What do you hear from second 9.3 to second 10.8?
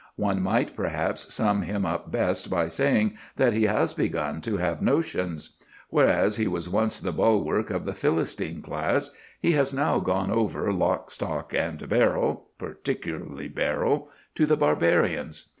he has now gone over,